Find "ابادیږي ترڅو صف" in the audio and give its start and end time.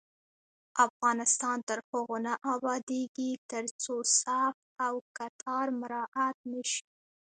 2.55-4.55